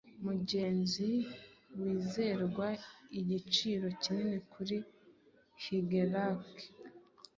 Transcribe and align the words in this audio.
Mugenzi 0.25 1.07
wizerwa 1.79 2.67
Igiciro 3.19 3.85
kinini 4.01 4.39
kuri 4.51 4.77
Higelac 5.63 6.45